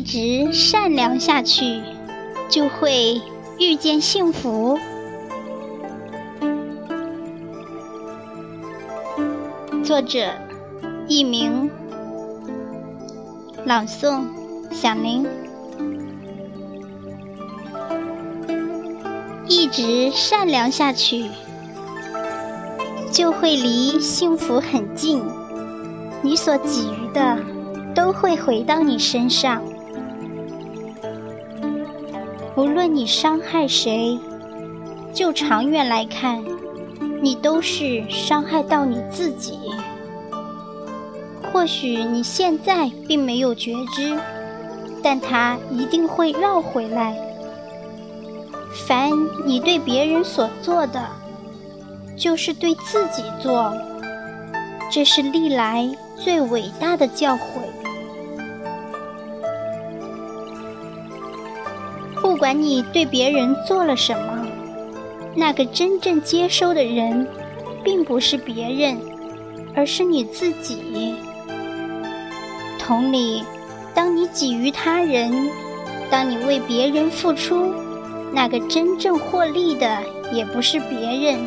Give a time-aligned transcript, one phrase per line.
[0.00, 1.78] 一直善良下去，
[2.48, 3.20] 就会
[3.58, 4.78] 遇见幸福。
[9.84, 10.32] 作者：
[11.06, 11.70] 佚名，
[13.66, 14.22] 朗诵：
[14.70, 15.26] 响铃。
[19.48, 21.26] 一直善良下去，
[23.12, 25.22] 就会离幸福很近。
[26.22, 27.36] 你所给予的，
[27.94, 29.62] 都会回到你身上。
[32.60, 34.18] 无论你伤害谁，
[35.14, 36.44] 就长远来看，
[37.22, 39.58] 你都是伤害到你自己。
[41.50, 44.14] 或许你现在并没有觉知，
[45.02, 47.16] 但它一定会绕回来。
[48.86, 49.10] 凡
[49.46, 51.02] 你对别人所做的，
[52.14, 53.72] 就是对自己做。
[54.92, 57.40] 这是历来最伟大的教诲。
[62.40, 64.46] 管你对别人做了什么，
[65.36, 67.28] 那个真正接收的人，
[67.84, 68.96] 并不是别人，
[69.76, 71.14] 而是你自己。
[72.78, 73.44] 同理，
[73.94, 75.30] 当你给予他人，
[76.10, 77.74] 当你为别人付出。
[78.32, 79.98] 那个真正获利的
[80.32, 81.38] 也不是别人，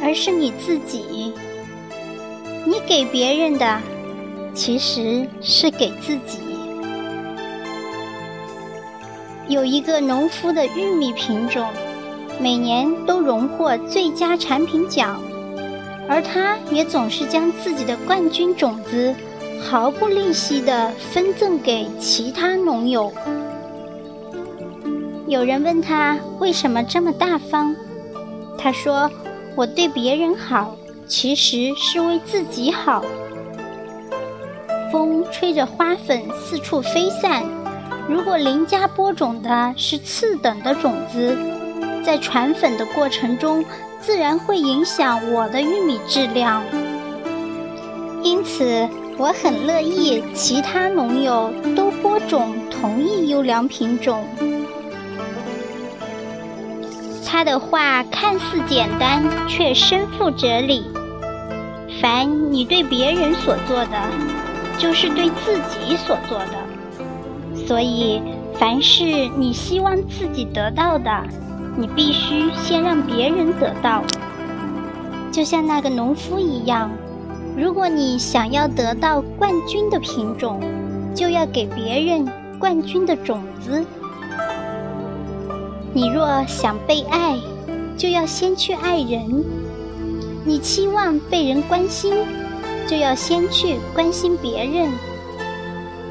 [0.00, 1.34] 而是你自己。
[2.64, 3.78] 你给别人的，
[4.54, 6.38] 其实是给自己。
[9.48, 11.66] 有一个农夫的玉米品种，
[12.40, 15.20] 每年都荣获最佳产品奖，
[16.08, 19.14] 而他也总是将自己的冠军种子
[19.62, 23.12] 毫不吝惜地分赠给其他农友。
[25.26, 27.76] 有人问他为什么这么大方，
[28.56, 29.10] 他说
[29.56, 30.74] ：“我对别人好，
[31.06, 33.04] 其实是为自己好。”
[34.90, 37.42] 风吹着花粉四处飞散，
[38.08, 41.36] 如果邻家播种的是次等的种子，
[42.04, 43.64] 在传粉的过程中，
[44.00, 46.62] 自然会影响我的玉米质量。
[48.22, 54.26] 因此，我很乐意其他农友都播种同一优良品种。
[57.26, 60.86] 他的话看似简单，却深负哲理。
[62.00, 63.98] 凡你对别人所做的，
[64.78, 66.63] 就是对自己所做的。
[67.66, 68.20] 所以，
[68.58, 69.04] 凡是
[69.36, 71.10] 你希望自己得到的，
[71.76, 74.02] 你必须先让别人得到。
[75.32, 76.90] 就像那个农夫一样，
[77.56, 80.60] 如果你想要得到冠军的品种，
[81.14, 83.84] 就要给别人冠军的种子。
[85.92, 87.38] 你若想被爱，
[87.96, 89.42] 就要先去爱人；
[90.44, 92.12] 你期望被人关心，
[92.86, 94.90] 就要先去关心别人；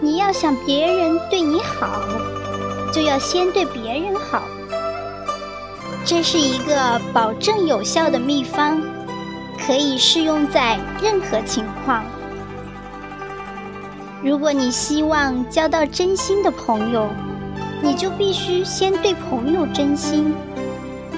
[0.00, 2.02] 你要想别人对你好，
[2.92, 4.42] 就要先对别人好。
[6.04, 8.80] 这是一个保证有效的秘方，
[9.58, 12.04] 可以适用在任何情况。
[14.22, 17.08] 如果你希望交到真心的朋友，
[17.82, 20.32] 你就必须先对朋友真心，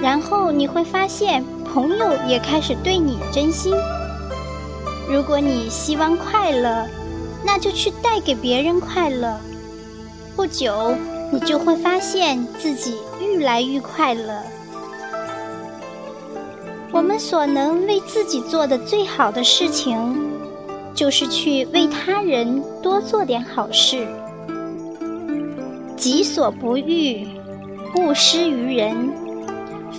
[0.01, 3.73] 然后你会发现朋友也开始对你真心。
[5.07, 6.87] 如果你希望快乐，
[7.43, 9.39] 那就去带给别人快乐。
[10.35, 10.95] 不久，
[11.31, 14.41] 你就会发现自己愈来愈快乐。
[16.91, 19.97] 我们所能为自己做的最好的事情，
[20.93, 24.05] 就是去为他人多做点好事。
[25.95, 27.27] 己所不欲，
[27.95, 29.13] 勿施于人。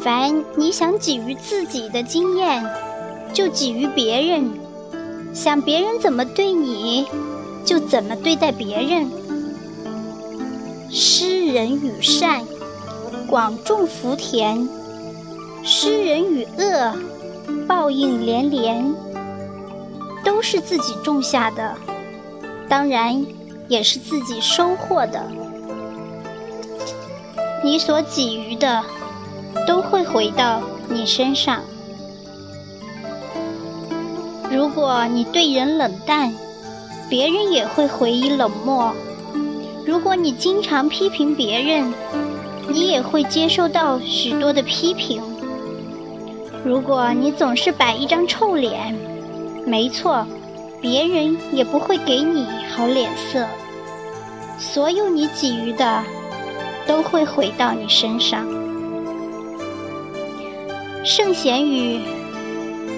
[0.03, 2.63] 凡你想给予自己的经验，
[3.33, 4.51] 就给予别人；
[5.33, 7.07] 想别人怎么对你，
[7.65, 9.11] 就怎么对待别人。
[10.91, 12.45] 施人与善，
[13.27, 14.69] 广种福田；
[15.65, 16.95] 施人与恶，
[17.67, 18.95] 报应连连。
[20.25, 21.75] 都是自己种下的，
[22.69, 23.27] 当然
[23.67, 25.27] 也是自己收获的。
[27.65, 28.85] 你所给予的，
[29.67, 31.61] 都会回到你身上。
[34.49, 36.33] 如果你对人冷淡，
[37.13, 38.91] 别人也会回以冷漠；
[39.85, 41.93] 如果你经常批评别人，
[42.71, 45.21] 你也会接受到许多的批评；
[46.65, 48.99] 如果你总是摆一张臭脸，
[49.67, 50.27] 没错，
[50.81, 53.47] 别人也不会给你好脸色。
[54.59, 56.03] 所有你给予的。
[56.85, 58.45] 都会回到你身上。
[61.05, 62.01] 圣贤语：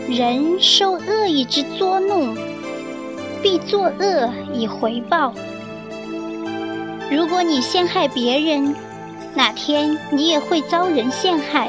[0.09, 2.35] 人受恶意之捉弄，
[3.45, 5.31] 必作恶以回报。
[7.11, 8.75] 如果你陷害别人，
[9.35, 11.69] 哪天你也会遭人陷害。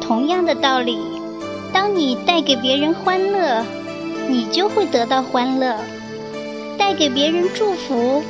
[0.00, 0.98] 同样的道理，
[1.72, 3.64] 当你带给别人欢乐，
[4.28, 5.76] 你就会得到欢乐；
[6.76, 8.20] 带给别人祝福，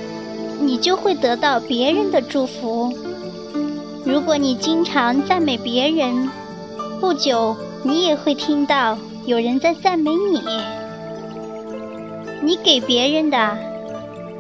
[0.61, 2.93] 你就会得到别人的祝福。
[4.05, 6.29] 如果你经常赞美别人，
[7.01, 10.43] 不久你也会听到有人在赞美你。
[12.45, 13.57] 你给别人的，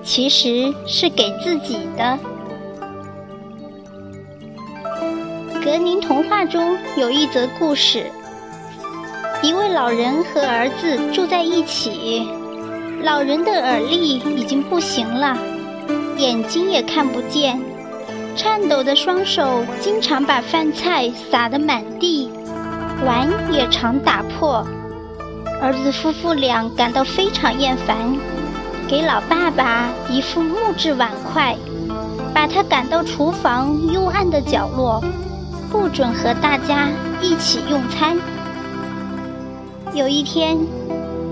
[0.02, 2.18] 其实是给自己的。
[5.64, 8.04] 格林童话中有一则故事：
[9.42, 12.28] 一位老人和儿子住在一起，
[13.02, 15.34] 老人的耳力已经不行了，
[16.18, 17.58] 眼睛也看不见，
[18.36, 22.28] 颤抖的双手经常把饭菜撒得满地，
[23.06, 24.62] 碗也常打破。
[25.64, 27.96] 儿子夫妇俩感到非常厌烦，
[28.86, 31.56] 给老爸爸一副木质碗筷，
[32.34, 35.02] 把他赶到厨房幽暗的角落，
[35.70, 36.90] 不准和大家
[37.22, 38.18] 一起用餐。
[39.94, 40.58] 有一天，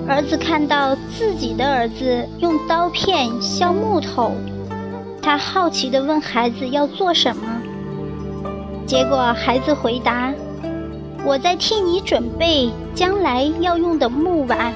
[0.08, 4.32] 儿子看到自己的儿子用刀片削木头，
[5.20, 7.42] 他好奇地问孩子要做什么，
[8.86, 10.32] 结果孩子回答。
[11.24, 14.72] 我在替你准备将来要用的木碗、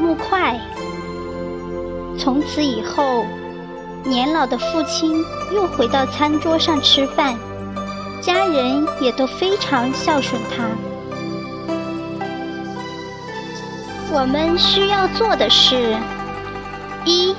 [0.00, 0.58] 木筷。
[2.18, 3.24] 从此以后，
[4.02, 5.24] 年老的父亲
[5.54, 7.38] 又回到餐桌上吃饭，
[8.20, 10.64] 家人也都非常孝顺他。
[14.12, 15.94] 我们需要做的是：
[17.04, 17.34] 一、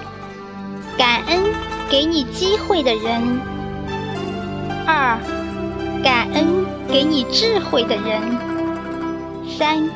[0.97, 1.43] 感恩
[1.89, 3.21] 给你机会的人；
[4.85, 5.19] 二、
[6.01, 6.76] 感恩。
[6.89, 8.21] 给你智慧的人，
[9.57, 9.89] 三，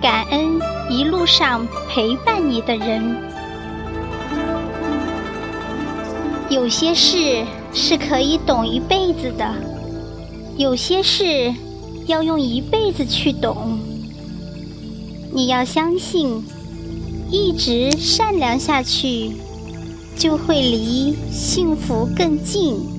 [0.00, 0.58] 感恩
[0.90, 3.16] 一路上陪伴你的人。
[6.48, 9.54] 有些事是可以懂一辈子的，
[10.56, 11.52] 有些事
[12.06, 13.78] 要用一辈子去懂。
[15.32, 16.42] 你要相信，
[17.30, 19.32] 一直善良下去，
[20.16, 22.93] 就会离幸福更近。